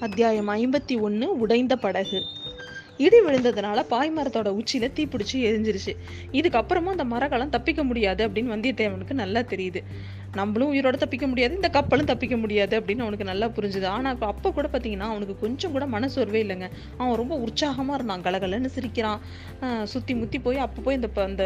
[0.00, 2.22] அத்தியாயம் ஐம்பத்தி ஒன்று உடைந்த படகு.
[2.96, 5.92] இடி விழுந்ததுனால பாய்மரத்தோட உச்சியில தீப்பிடிச்சு எரிஞ்சிருச்சு.
[6.32, 9.82] இதுக்கப்புறமும் அந்த மரகலம் தப்பிக்க முடியாது அப்படின்னு வந்தியத்தேவனுக்கு நல்லா தெரியுது.
[10.38, 13.86] நம்மளும் உயிரோட தப்பிக்க முடியாது இந்த கப்பலும் தப்பிக்க முடியாது அப்படின்னு அவனுக்கு நல்லா புரிஞ்சுது.
[13.94, 16.66] ஆனால் இப்போ அப்போ கூட பார்த்தீங்கன்னா அவனுக்கு கொஞ்சம் கூட மனசோர்வே இல்லைங்க.
[16.98, 19.20] அவன் ரொம்ப உற்சாகமாக இருந்தான் கலகலன்னு சிரிக்கிறான்.
[19.92, 21.44] சுற்றி முற்றி முத்தி போய் அப்போ போய் இந்த அந்த அந்த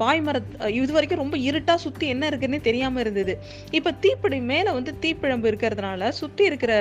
[0.00, 0.36] பாய்மர
[0.80, 3.34] இது வரைக்கும் ரொம்ப இருட்டாக சுற்றி என்ன இருக்குன்னே தெரியாமல் இருந்தது.
[3.78, 6.72] இப்போ தீப்பிடி மேலே வந்து தீப்பிழம்பு இருக்கிறதுனால சுற்றி இருக்கிற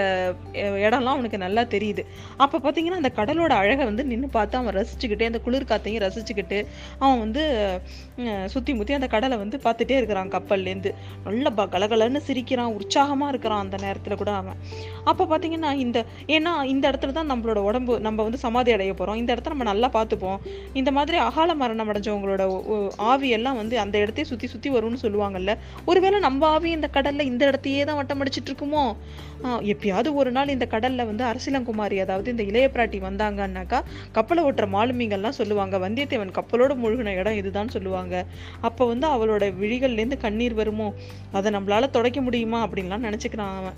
[0.85, 2.03] இடம்லாம் அவனுக்கு நல்லா தெரியுது.
[2.43, 6.59] அப்போ பார்த்தீங்கன்னா அந்த கடலோட அழகை வந்து நின்று பார்த்து அவன் ரசிச்சுக்கிட்டு அந்த குளிர் காத்தையும் ரசிச்சுக்கிட்டு
[7.03, 7.43] அவன் வந்து
[8.53, 10.93] சுற்றி முற்றி அந்த கடலை வந்து பார்த்துட்டே இருக்கிறான் கப்பல்லேருந்து
[11.27, 14.57] நல்ல நல்ல ப கலகலன்னு சிரிக்கிறான் உற்சாகமாக இருக்கிறான் அந்த நேரத்தில் கூட அவன்.
[15.03, 15.99] அப்போ பார்த்தீங்கன்னா இந்த
[16.30, 19.89] ஏன்னா இந்த இடத்துல தான் நம்மளோட உடம்பு நம்ம வந்து சமாதி அடைய போகிறோம் இந்த இடத்த நம்ம நல்லா
[19.89, 20.39] பார்த்துப்போம்
[20.73, 25.53] இந்த மாதிரி அகால மரணம் அடைஞ்சவங்களோட ஒ- ஆவி எல்லாம் வந்து அந்த இடத்தையே சுற்றி சுற்றி வரும்னு சொல்லுவாங்கல்ல.
[25.85, 28.83] ஒருவேளை நம்ம ஆவி இந்த கடலில் இந்த இடத்தையே தான் வட்டம் அடிச்சிட்டு இருக்குமோ
[29.67, 33.80] எப்பயாவது ஒரு நாள் இந்த கடலில் வந்து அரசிலங்குமாரி அதாவது இந்த இளைய பிராட்டி வந்தாங்கன்னாக்கா
[34.11, 35.75] கப்பலை ஓட்டுற மாலுமிகள்லாம் சொல்லுவாங்க.
[35.80, 38.16] வந்தியத்தேவன் கப்பலோட மூழ்கின இடம் இதுதான் சொல்லுவாங்க.
[38.61, 40.88] அப்போ வந்து அவளோட விழிகள்லேருந்து கண்ணீர் வருமோ?
[41.31, 43.77] அதை நம்மளால துடைக்க முடியுமா அப்படின்லாம் நினச்சிக்கிறான் அவன்.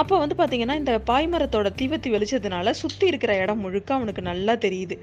[0.00, 4.96] அப்போ வந்து பார்த்தீங்கன்னா இந்த பாய்மரத்தோட தீவத்தி வெளிச்சதுனால சுற்றி இருக்கிற இடம் முழுக்க அவனுக்கு நல்லா தெரியுது.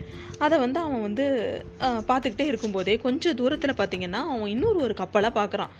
[0.46, 1.26] அதை வந்து அவன் வந்து
[2.10, 5.74] பார்த்துக்கிட்டே இருக்கும்போதே கொஞ்சம் தூரத்தில் பார்த்தீங்கன்னா அவன் இன்னொரு ஒரு கப்பலை பார்க்குறான்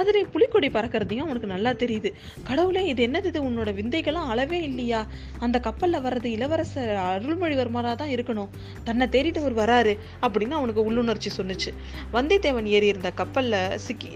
[0.00, 2.10] அதில் புலிக்கொடி பறக்கறதையும் அவனுக்கு நல்லா தெரியுது.
[2.48, 3.40] கடவுளே இது என்னது இது?
[3.48, 5.00] உன்னோட விந்தைகள்லாம் அளவே இல்லையா?
[5.44, 8.52] அந்த கப்பலில் வர்றது இளவரசர் அருள்மொழிவர்மராக தான் இருக்கணும்.
[8.88, 11.72] தன்னை தேடிட்டு அவர் வராரு அப்படின்னு அவனுக்கு உள்ளுணர்ச்சி சொன்னிச்சு.
[12.16, 14.10] வந்தியத்தேவன் ஏறி இருந்த கப்பலில் சிக்கி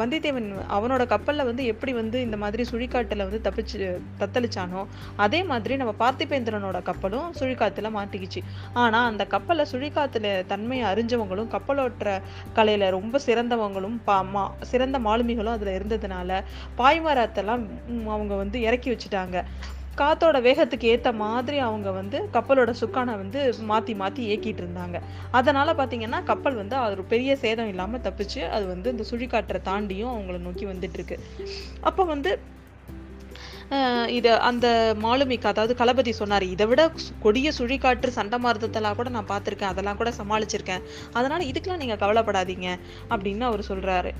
[0.00, 5.76] வந்தியத்தேவன் அவனோட கப்பலில் வந்து எப்படி வந்து இந்த மாதிரி சுழிக்காட்டு சுழிக்காட்டுல வந்து தப்பிச்சு தத்தளிச்சானோ அதே மாதிரி
[5.76, 8.42] நம்ம பார்த்திபேந்திரனோட கப்பலும் சுழிக்காத்துல மாட்டிக்கிச்சு.
[8.72, 15.82] ஆனால் அந்த கப்பலை சுழிக்காத்தில் தன்மையை அறிஞ்சவங்களும் கப்பலோட்டுற கலையில் ரொம்ப சிறந்தவங்களும் பா- மா- சிறந்த மாலுமிகளும் அதில்
[15.82, 16.42] இருந்ததுனால
[16.78, 17.64] பாய்மரத்தெல்லாம்
[18.06, 19.44] அவங்க வந்து இறக்கி வச்சுட்டாங்க.
[19.98, 25.00] காத்தோட வேகத்துக்கு ஏற்ற மாதிரி அவங்க வந்து கப்பலோட சுக்கானை வந்து மாற்றி மாற்றி இயக்கிட்டு இருந்தாங்க.
[25.30, 30.12] அதனால் பார்த்தீங்கன்னா கப்பல் வந்து அது ஒரு பெரிய சேதம் இல்லாமல் தப்பிச்சு அது வந்து இந்த சுழிக்காற்றை தாண்டியும்
[30.14, 31.18] அவங்கள நோக்கி வந்துட்டுருக்கு
[31.80, 32.38] அப்போ வந்து
[34.16, 34.66] இது அந்த
[35.04, 36.82] மாலுமிக்கு அதாவது களபதி சொன்னார் இதை விட
[37.24, 40.82] கொடிய சுழிக்காற்று சண்டமாரதத்தெல்லாம் கூட நான் பார்த்துருக்கேன் அதெல்லாம் கூட சமாளிச்சிருக்கேன்.
[41.18, 42.68] அதனால இதுக்கெல்லாம் நீங்கள் கவலைப்படாதீங்க
[43.12, 44.10] அப்படின்னு அவர் சொல்கிறாரு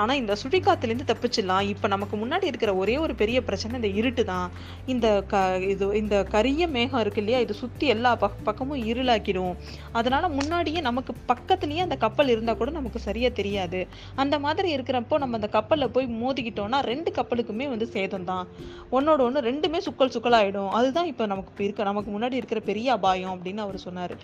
[0.00, 1.66] ஆனால் இந்த சுழிக்காத்துலேருந்து தப்பிச்சிடலாம்.
[1.72, 4.48] இப்போ நமக்கு முன்னாடி இருக்கிற ஒரே ஒரு பெரிய பிரச்சனை இந்த இருட்டு தான்.
[4.94, 5.42] இந்த க
[5.74, 9.54] இது இந்த கரிய மேகம் இருக்கு இல்லையா இது சுற்றி எல்லா பக் பக்கமும் இருளாக்கிடும்.
[10.00, 13.82] அதனால முன்னாடியே நமக்கு பக்கத்துலேயே அந்த கப்பல் இருந்தால் கூட நமக்கு சரியாக தெரியாது.
[14.24, 18.46] அந்த மாதிரி இருக்கிறப்போ நம்ம அந்த கப்பலில் போய் மோதிக்கிட்டோம்னா ரெண்டு கப்பலுக்குமே வந்து சேதம் தான்.
[18.92, 20.68] ஒன்னோட ஒன்று ரெண்டுமே சுக்கல் சுக்கலாயிடும்.
[20.68, 24.16] அதுதான் இப்போ நமக்கு இப்போ இருக்க நமக்கு முன்னாடி இருக்கிற பெரிய அபாயம் அப்படின்னு அவர் சொன்னார்.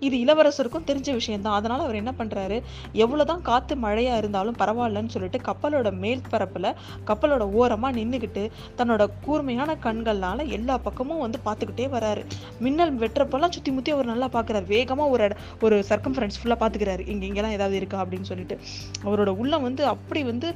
[0.00, 1.54] இது இளவரசருக்கும் தெரிஞ்ச விஷயம்தான்.
[1.54, 2.62] அதனால் அவர் என்ன பண்ணுறாரு
[2.94, 6.74] எவ்வளோதான் காற்று மழையாக இருந்தாலும் பரவாயில்லன்னு சொல்லிட்டு கப்பலோட மேல் பரப்பில்
[7.06, 12.24] கப்பலோட ஓரமா நின்றுக்கிட்டு தன்னோட கூர்மையான கண்கள்னால எல்லா பக்கமும் வந்து பார்த்துக்கிட்டே வராரு.
[12.58, 14.66] மின்னல் வெட்டுறப்பெல்லாம் சுற்றி முற்றி அவர் நல்லா பார்க்கறாரு.
[14.66, 17.08] வேகமாக ஒரு இட- ஒரு சர்க்கம்ஃபரன்ஸ் ஃபுல்லாக பார்த்துக்கிறாரு.
[17.08, 18.04] இங்கே இங்கெல்லாம் ஏதாவது இருக்கா?
[18.04, 18.58] அப்படின்னு சொல்லிட்டு.
[19.04, 20.54] அவரோட உள்ளம் வந்து அப்படி வந்து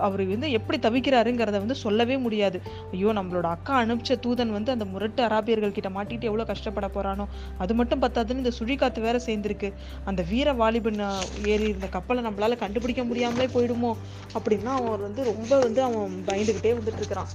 [0.00, 2.58] அவர் வந்து எப்படி தவிக்கிறாருங்கிறத வந்து சொல்லவே முடியாது.
[2.92, 7.24] ஐயோ நம்மளோட அக்கா அனுப்பிச்ச தூதன் வந்து அந்த முரட்டு அராபியர்கள் கிட்ட மாட்டிட்டு எவ்வளோ கஷ்டப்பட போறானோ
[7.58, 9.70] அது மட்டும் பத்தாதுன்னு இந்த சுழிக்காத்து வேற சேர்ந்திருக்கு.
[10.04, 11.02] அந்த வீர வாலிபன்
[11.44, 13.92] ஏறி இருந்த கப்பலை நம்மளால கண்டுபிடிக்க முடியாமலே போயிடுமோ?
[14.38, 17.30] அப்படின்னா அவன் வந்து ரொம்ப வந்து அவன் பயந்துகிட்டே வந்துட்டு இருக்கிறான்.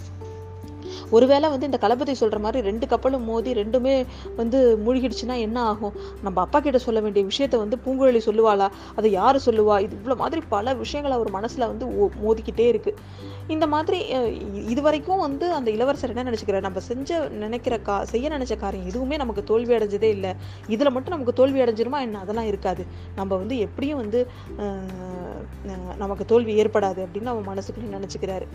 [1.11, 4.05] ஒருவேளை வந்து இந்த களபதி சொல்கிற மாதிரி ரெண்டு கப்பலும் மோதி ரெண்டுமே
[4.35, 5.93] வந்து மூழ்கிடுச்சுன்னா என்ன ஆகும்?
[6.23, 8.67] நம்ம அப்பா கிட்ட சொல்ல வேண்டிய விஷயத்த வந்து பூங்குழலி சொல்லுவாளா?
[8.95, 9.79] அதை யார் சொல்லுவா?
[9.79, 12.95] இது இவ்வளோ மாதிரி பல விஷயங்கள் அவர் மனசில் வந்து ஓ- மோதிக்கிட்டே இருக்கு.
[13.47, 14.07] இந்த மாதிரி
[14.65, 16.59] இது வரைக்கும் வந்து அந்த இளவரசர் என்ன நினச்சிக்கிறார்?
[16.59, 20.33] நம்ம செஞ்ச நினைக்கிற கா செய்ய நினச்ச காரியம் எதுவுமே நமக்கு தோல்வி அடைஞ்சதே இல்லை.
[20.67, 22.19] இதில் மட்டும் நமக்கு தோல்வி அடைஞ்சிருமா என்ன?
[22.19, 22.85] அதெல்லாம் இருக்காது.
[23.15, 24.27] நம்ம வந்து எப்படியும் வந்து
[25.97, 28.47] நமக்கு தோல்வி ஏற்படாது அப்படின்னு அவன் மனசுக்குள்ளே நினச்சிக்கிறாரு.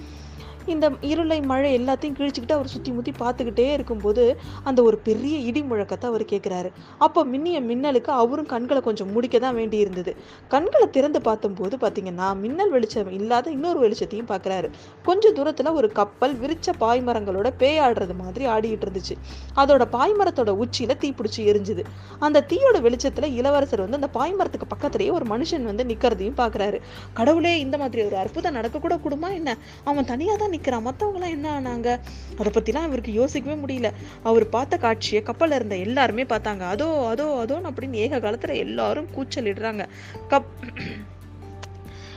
[0.74, 4.24] இந்த இருளை மழை எல்லாத்தையும் கிழிச்சுக்கிட்டு அவர் சுற்றி முற்றி பார்த்துக்கிட்டே இருக்கும்போது
[4.68, 6.70] அந்த ஒரு பெரிய இடி முழக்கத்தை அவர் கேட்குறாரு
[7.06, 10.12] அப்போ மின்னிய மின்னலுக்கு அவரும் கண்களை கொஞ்சம் முடிக்க தான் வேண்டி இருந்தது.
[10.54, 14.68] கண்களை திறந்து பார்த்தும்போது பார்த்தீங்கன்னா மின்னல் வெளிச்சம் இல்லாத இன்னொரு வெளிச்சத்தையும் பார்க்குறாரு.
[15.08, 19.16] கொஞ்சம் தூரத்தில் ஒரு கப்பல் விரிச்ச பாய்மரங்களோட பேயாடுறது மாதிரி ஆடிக்கிட்டு இருந்துச்சு.
[19.62, 21.84] அதோட பாய்மரத்தோட உச்சியில் தீ பிடிச்சி எரிஞ்சுது.
[22.26, 26.80] அந்த தீயோட வெளிச்சத்தில் இளவரசர் வந்து அந்த பாய்மரத்துக்கு பக்கத்துலேயே ஒரு மனுஷன் வந்து நிற்கிறதையும் பார்க்குறாரு.
[27.20, 29.50] கடவுளே இந்த மாதிரி ஒரு அற்புதம் நடக்கக்கூட கூடுமா என்ன?
[29.90, 32.00] அவன் தனியாக தான் நிக்கிறான் மத்தவங்க எல்லாம் என்ன ஆனாங்க?
[32.38, 33.92] அதை பற்றிலாம் இவருக்கு யோசிக்கவே முடியல.
[34.22, 36.60] அவர் பார்த்த காட்சியை கப்பல்ல இருந்த எல்லாருமே பார்த்தாங்க.
[36.60, 39.86] அதோ அதோ அதோன்னு அப்படின்னு ஏக காலத்துல எல்லாரும் கூச்சலிடுறாங்க.
[40.28, 40.44] கப்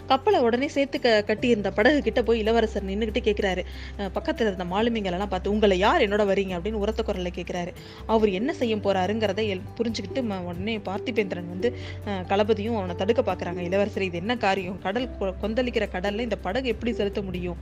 [0.10, 3.64] கப்பலை உடனே சேர்த்து க கட்டியிருந்த படகு கிட்ட போய் இளவரசர் நின்றுக்கிட்டு கேட்குறாரு
[4.14, 6.54] பக்கத்தில் இருந்த மாலுமிங்களெல்லாம் பார்த்து உங்களை யார் என்னோட வரீங்க?
[6.56, 7.72] அப்படின்னு உரத்த குரலில் கேட்குறாரு
[8.06, 9.42] அவர் என்ன செய்ய போறாருங்கிறத
[9.78, 11.70] புரிஞ்சுக்கிட்டு உடனே பார்த்திபேந்திரன் வந்து
[12.32, 14.78] களபதியும் அவனை தடுக்க பார்க்குறாங்க இளவரசர் இது என்ன காரியம்?
[14.80, 17.58] கடல் கொ- கொந்தளிக்கிற கடலில் இந்த படகு எப்படி செலுத்த முடியும்?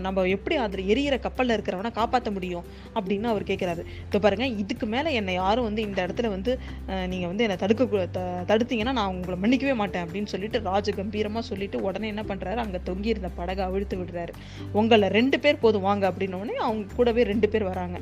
[0.00, 2.64] நம்ம எப்படி அதில் எரியிற கப்பலில் இருக்கிறவனை காப்பாற்ற முடியும்?
[2.94, 6.52] அப்படின்னு அவர் கேட்குறாரு இப்போ பாருங்க இதுக்கு மேலே என்னை யாரும் வந்து இந்த இடத்துல வந்து
[7.06, 10.04] நீங்கள் வந்து என்னை தடுக்க த- தடுத்தீங்கன்னா நான் உங்களை மன்னிக்கவே மாட்டேன்.
[10.04, 12.60] அப்படின்னு சொல்லிட்டு ராஜ கம்பீரமாக சொல்லிட்டு உடனே என்ன பண்றாரு?
[12.64, 14.34] அங்க தொங்கி இருந்த படகை அவிழ்த்து விடுறாரு.
[14.72, 17.98] உங்களை ரெண்டு பேர் போதும் வாங்க அப்படின்ன உடனே அவங்க கூடவே ரெண்டு பேர் வராங்க.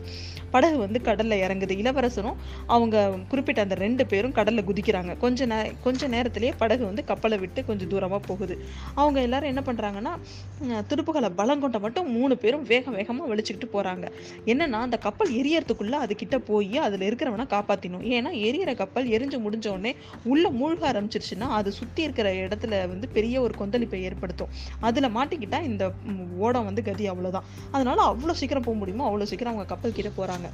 [0.50, 1.76] படகு வந்து கடல்ல இறங்குது.
[1.82, 2.38] இளவரசரும்
[2.76, 2.96] அவங்க
[3.28, 5.12] குறிப்பிட்ட அந்த ரெண்டு பேரும் கடல்ல குதிக்கிறாங்க.
[5.24, 8.56] கொஞ்ச நே கொஞ்ச நேரத்திலேயே படகு வந்து கப்பலை விட்டு கொஞ்சம் தூரமா போகுது.
[8.94, 10.14] அவங்க எல்லாரும் என்ன பண்றாங்கன்னா
[10.90, 14.06] துருப்புகளை துடுப்புகளை பலம் கொண்ட மட்டும் மூணு பேரும் வேக வேகமா வலிச்சுக்கிட்டு போறாங்க.
[14.50, 19.66] என்னன்னா அந்த கப்பல் எரியறதுக்குள்ள அது கிட்ட போய் அதுல இருக்கிறவனை காப்பாற்றினோம் ஏன்னா எரியற கப்பல் எரிஞ்சு முடிஞ்ச
[19.68, 19.92] உடனே
[20.32, 24.50] உள்ள மூழ்க ஆரம்பிச்சிருச்சுன்னா அது சுத்தி இருக்கிற இடத்துல வந்து பெரிய ஒரு கொந்த கொந்தளிப்பை ஏற்படுத்தும்.
[24.80, 25.84] அதுல மாட்டிக்கிட்டா இந்த
[26.46, 27.46] ஓடம் வந்து கதி அவ்வளவுதான்.
[27.70, 30.48] அதனால அவ்வளவு சீக்கிரம் போக முடியுமோ அவ்வளவு சீக்கிரம் அவங்க கப்பல் கிட்ட போறாங்க.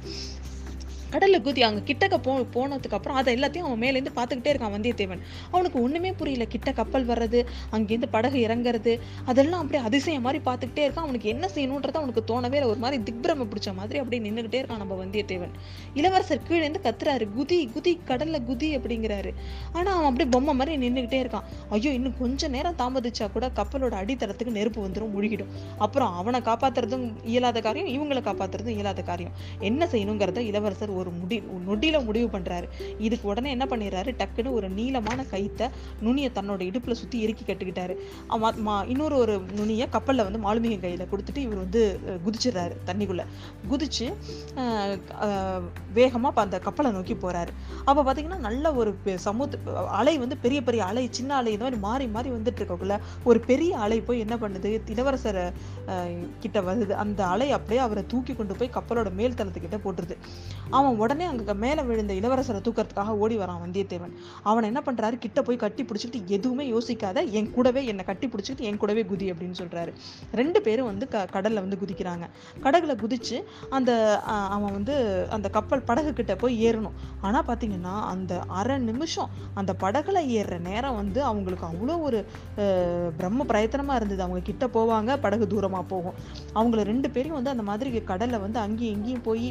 [1.13, 5.21] கடல்ல குதி அங்க கிட்டக்க போ போனதுக்கு அப்புறம் அதை எல்லாத்தையும் அவன் மேலேருந்து பார்த்துக்கிட்டே இருக்கான் வந்தியத்தேவன்.
[5.51, 6.45] அவனுக்கு ஒண்ணுமே புரியல.
[6.53, 7.39] கிட்ட கப்பல் வர்றது
[7.75, 8.93] அங்கேருந்து படகு இறங்குறது
[9.25, 11.05] அதெல்லாம் அப்படியே அதிசயம் மாதிரி பார்த்துக்கிட்டே இருக்கான்.
[11.07, 12.69] அவனுக்கு என்ன செய்யணுன்றது அவனுக்கு தோணவே இல்லை.
[12.69, 15.53] ஒரு மாதிரி திக்பிரம பிடிச்ச மாதிரி அப்படியே நின்றுக்கிட்டே இருக்கான் நம்ம வந்தியத்தேவன்.
[15.93, 17.27] இளவரசர் கீழேருந்து கத்துறாரு.
[17.37, 19.33] குதி குதி கடல்ல குதி அப்படிங்கிறாரு.
[19.71, 21.47] ஆனா அவன் அப்படியே பொம்மை மாதிரி நின்றுக்கிட்டே இருக்கான்.
[21.69, 25.51] ஐயோ இன்னும் கொஞ்ச நேரம் தாமதிச்சா கூட கப்பலோட அடித்தளத்துக்கு நெருப்பு வந்துடும் முழுகிடும்.
[25.77, 29.33] அப்புறம் அவனை காப்பாத்துறதும் இயலாத காரியம் இவங்களை காப்பாத்துறதும் இயலாத காரியம்.
[29.59, 32.63] என்ன செய்யணுங்கிறத இளவரசர் ஒரு முடி நொடியில முடிவு பண்றாரு.
[32.97, 34.15] இதுக்கு உடனே என்ன பண்ணிடுறாரு?
[34.17, 35.69] டக்குன்னு ஒரு நீளமான கயித்தை
[36.01, 37.95] நுனியை தன்னோட இடுப்புல சுத்தி இறுக்கி கட்டுக்கிட்டாரு.
[38.27, 43.25] அவ- மா- இன்னொரு ஒரு நுனியை கப்பலில் வந்து மாலுமிகை கையில கொடுத்துட்டு இவர் வந்து குதிச்சிடுறாரு தண்ணிக்குள்ள.
[43.69, 44.13] குதிச்சு
[45.93, 47.47] வேகமாக வேகமா அந்த கப்பலை நோக்கி போறாரு.
[47.85, 49.17] அப்ப பாத்தீங்கன்னா நல்ல ஒரு பெ-
[49.73, 53.77] அலை வந்து பெரிய பெரிய அலை சின்ன அலை இந்த மாதிரி மாறி மாறி வந்துட்டு இருக்கக்குள்ள ஒரு பெரிய
[53.77, 54.81] அலை போய் என்ன பண்ணுது?
[54.89, 55.53] இளவரசர்
[56.39, 56.89] கிட்ட வருது.
[56.89, 60.17] அந்த அலை அப்படியே அவரை தூக்கி கொண்டு போய் கப்பலோட மேல் தளத்துக்கிட்ட போட்டுருது.
[60.69, 64.13] அவன் உடனே அங்கே மேலே விழுந்த இளவரசரை தூக்கறதுக்காக ஓடி வரான் வந்தியத்தேவன்.
[64.49, 68.79] அவன் என்ன பண்ணுறாரு கிட்ட போய் கட்டி பிடிச்சிட்டு எதுவுமே யோசிக்காத என் கூடவே என்னை கட்டி பிடிச்சிட்டு என்
[68.83, 69.93] கூடவே குதி அப்படின்னு சொல்கிறாரு
[70.39, 72.25] ரெண்டு பேரும் வந்து க கடலில் வந்து குதிக்கிறாங்க.
[72.65, 73.37] கடகுல குதிச்சு
[73.77, 73.91] அந்த
[74.55, 74.95] அவன் வந்து
[75.37, 76.97] அந்த கப்பல் படகு கிட்ட போய் ஏறணும்.
[77.27, 79.31] ஆனால் பார்த்தீங்கன்னா அந்த அரை நிமிஷம்
[79.61, 82.21] அந்த படகுல ஏறுற நேரம் வந்து அவங்களுக்கு அவ்வளோ ஒரு
[83.17, 84.21] பிரம்ம பிரயத்தனமாக இருந்தது.
[84.27, 86.17] அவங்க கிட்ட போவாங்க படகு தூரமாக போகும்.
[86.59, 89.47] அவங்கள ரெண்டு பேரையும் வந்து அந்த மாதிரி கடலில் வந்து அங்கேயும் இங்கேயும் போய்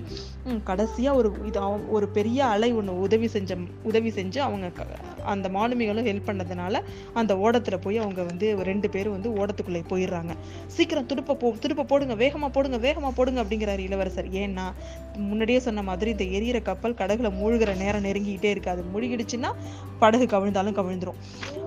[0.71, 4.87] கடைசியாக ஒரு இது அவ- ஒரு பெரிய அலை ஒன்று உதவி செஞ்ச உதவி செஞ்சு அவங்க க-
[5.25, 6.81] அந்த மாலுமிகளும் ஹெல்ப் பண்ணதுனால
[7.14, 10.31] அந்த ஓடத்தில் போய் அவங்க வந்து ரெண்டு பேரும் வந்து ஓடத்துக்குள்ளே போயிடுறாங்க.
[10.67, 14.31] சீக்கிரம் துடுப்ப போ துடுப்பை போடுங்க வேகமாக போடுங்க வேகமாக போடுங்க அப்படிங்கிறார் இளவரசர்.
[14.31, 14.73] ஏன்னா
[15.17, 18.70] முன்னாடியே சொன்ன மாதிரி இந்த எரியிற கப்பல் கடகுல மூழ்கிற நேரம் நெருங்கிக்கிட்டே இருக்கு.
[18.70, 19.52] அது மூழ்கிடுச்சுன்னா
[19.99, 21.20] படகு கவிழ்ந்தாலும் கவிழ்ந்துடும்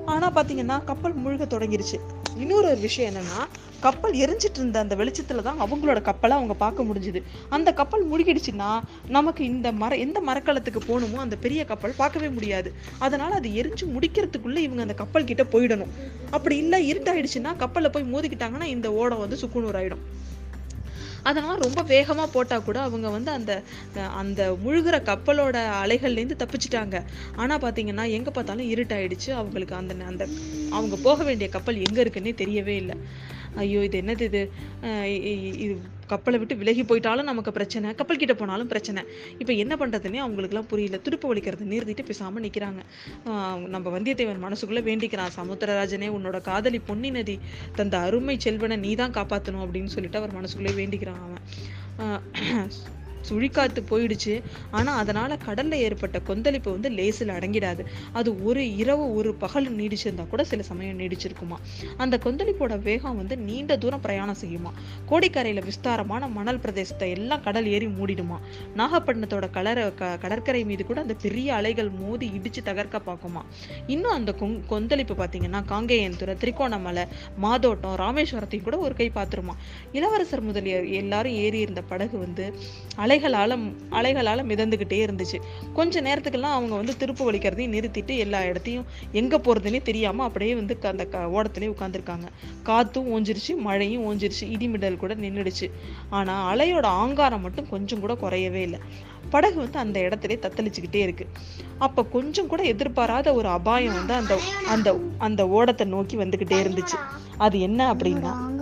[0.06, 2.00] ஆனால் பார்த்தீங்கன்னா கப்பல் மூழ்க தொடங்கிருச்சு.
[2.36, 3.42] இன்னொரு ஒரு விஷயம் என்னன்னா
[3.80, 7.20] கப்பல் எரிஞ்சிட்டு இருந்த அந்த வெளிச்சத்துல தான் அவங்களோட கப்பலை அவங்க பார்க்க முடிஞ்சுது.
[7.50, 8.70] அந்த கப்பல் முழுகிடுச்சுன்னா
[9.08, 12.72] நமக்கு இந்த மர எந்த மரக்கலத்துக்கு போகணுமோ அந்த பெரிய கப்பல் பார்க்கவே முடியாது.
[13.00, 15.94] அதனால அது எரிஞ்சு முடிக்கிறதுக்குள்ள இவங்க அந்த கப்பல் கிட்ட போயிடணும்.
[16.32, 20.04] அப்படி இல்லை இருட்டாயிடுச்சுன்னா கப்பலில் போய் மோதிக்கிட்டாங்கன்னா இந்த ஓடம் வந்து சுக்குநூறு ஆயிடும்
[21.30, 23.52] அதெல்லாம் ரொம்ப வேகமாக போட்டால் கூட அவங்க வந்து அந்த
[24.22, 26.98] அந்த முழுகிற கப்பலோட அலைகள்லேருந்து தப்பிச்சிட்டாங்க.
[27.42, 29.30] ஆனால் பார்த்தீங்கன்னா எங்கே பார்த்தாலும் இருட்டாயிடுச்சு.
[29.42, 30.24] அவங்களுக்கு அந்த அந்த
[30.78, 32.98] அவங்க போக வேண்டிய கப்பல் எங்கே இருக்குன்னே தெரியவே இல்லை.
[33.64, 34.42] ஐயோ இது என்னது இது?
[35.66, 35.76] இது
[36.12, 39.04] கப்பலை விட்டு விலகி போயிட்டாலும் நமக்கு பிரச்சனை கப்பல் கிட்ட போனாலும் பிரச்சனை.
[39.42, 41.00] இப்போ என்ன பண்ணுறதுனே அவங்களுக்குலாம் புரியல.
[41.06, 42.82] துடுப்பு வலிக்கிறத நிறுத்திட்டு பேசாமல் நிற்கிறாங்க
[43.76, 45.36] நம்ம வந்தியத்தேவன் மனசுக்குள்ளே வேண்டிக்கிறான்.
[45.40, 47.38] சமுத்திரராஜனே உன்னோட காதலி பொன்னி நதி
[47.80, 51.44] தந்த அருமை செல்வனை நீ தான் காப்பாற்றணும் அப்படின்னு சொல்லிட்டு அவர் மனசுக்குள்ளே வேண்டிக்கிறான் அவன்.
[53.30, 54.34] சுழிக்காத்து போயிடுச்சு.
[54.72, 57.86] ஆனால் அதனால் கடலில் ஏற்பட்ட கொந்தளிப்பு வந்து லேசில் அடங்கிடாது.
[58.14, 61.60] அது ஒரு இரவு ஒரு பகல் நீடிச்சிருந்தா கூட சில சமயம் நீடிச்சிருக்குமா?
[61.98, 64.72] அந்த கொந்தளிப்போட வேகம் வந்து நீண்ட தூரம் பிரயாணம் செய்யுமா?
[65.12, 68.38] கோடிக்கரையில் விஸ்தாரமான மணல் பிரதேசத்தை எல்லாம் கடல் ஏறி மூடிடுமா?
[68.82, 73.42] நாகப்பட்டினத்தோட கலர க கடற்கரை மீது கூட அந்த பெரிய அலைகள் மோதி இடிச்சு தகர்க்க பார்க்குமா?
[73.88, 77.06] இன்னும் அந்த கொங் கொந்தளிப்பு பார்த்தீங்கன்னா காங்கேயன்துறை திரிகோணமலை
[77.46, 79.56] மாதோட்டம் ராமேஸ்வரத்தையும் கூட ஒரு கை பார்த்துருமா?
[79.92, 82.46] இளவரசர் முதலியார் எல்லாரும் ஏறி இருந்த படகு வந்து
[82.96, 85.42] அலை அலைகளால அலைகளால மிதந்துக்கிட்டே இருந்துச்சு.
[85.74, 91.06] கொஞ்ச நேரத்துக்கெல்லாம் அவங்க வந்து திருப்பு வலிக்கிறதையும் நிறுத்திட்டு எல்லா இடத்தையும் எங்க போறதுன்னே தெரியாம அப்படியே வந்து அந்த
[91.06, 92.28] க- ஓடத்துலேயே உட்காந்துருக்காங்க
[92.64, 95.72] காற்றும் ஓஞ்சிருச்சு மழையும் ஓஞ்சிருச்சு இடிமிடல் கூட நின்றுடுச்சு
[96.10, 98.80] ஆனா அலையோட ஆங்காரம் மட்டும் கொஞ்சம் கூட குறையவே இல்லை.
[99.30, 101.28] படகு வந்து அந்த இடத்துலயே தத்தளிச்சுக்கிட்டே இருக்கு.
[101.78, 106.98] அப்ப கொஞ்சம் கூட எதிர்பாராத ஒரு அபாயம் வந்து அந்த அந்த அந்த ஓடத்தை நோக்கி வந்துகிட்டே இருந்துச்சு.
[107.38, 108.54] அது என்ன அப்படின்னா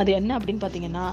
[0.00, 1.04] அது என்ன அப்படின்னு பார்த்தீங்கன்னா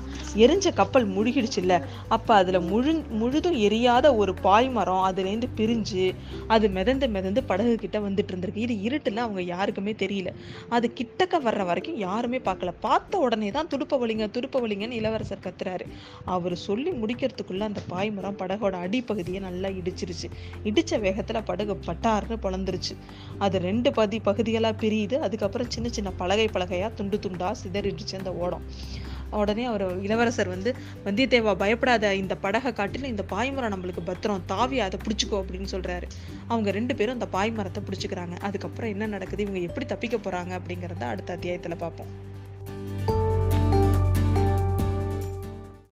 [0.43, 1.75] எரிஞ்ச கப்பல் முழுகிடுச்சுல்ல.
[2.15, 6.05] அப்போ அதில் முழு முழுதும் எரியாத ஒரு பாய்மரம் அதுலேருந்து பிரிஞ்சு
[6.47, 8.65] அது மிதந்து மிதந்து படகு கிட்ட வந்துட்டு இருந்திருக்கு.
[8.67, 10.31] இது இருட்டில் அவங்க யாருக்குமே தெரியல.
[10.69, 15.87] அது கிட்டக்க வர்ற வரைக்கும் யாருமே பார்க்கல பார்த்த உடனே தான் துடுப்ப வலிங்க துடுப்ப வலிங்கன்னு இளவரசர் கத்துறாரு.
[16.35, 20.29] அவர் சொல்லி முடிக்கிறதுக்குள்ள அந்த பாய்மரம் படகோட அடிப்பகுதியை நல்லா இடிச்சிருச்சு.
[20.63, 22.93] இடித்த வேகத்தில் படகு பட்டார்னு பொழந்துருச்சு.
[23.45, 25.17] அது ரெண்டு பதி பகுதிகளாக பிரியுது.
[25.19, 28.63] அதுக்கப்புறம் சின்ன சின்ன பலகை பலகையாக துண்டு துண்டாக சிதறிடுச்சு அந்த ஓடம்.
[29.31, 34.43] உடனே அவர் இளவரசர் வந்து வந்தியத்தேவா பயப்படாத இந்த படகை காட்டில இந்த பாய்மரம் நம்மளுக்கு பத்திரம்.
[34.45, 36.07] தாவி அதை பிடிச்சிக்கோ அப்படின்னு சொல்றாரு.
[36.47, 38.39] அவங்க ரெண்டு பேரும் அந்த பாய்மரத்தை பிடிச்சிக்கிறாங்க.
[38.39, 39.41] அதுக்கப்புறம் என்ன நடக்குது?
[39.41, 42.33] இவங்க எப்படி தப்பிக்க போறாங்க அப்படிங்கறத அடுத்த அத்தியாயத்துல பார்ப்போம்.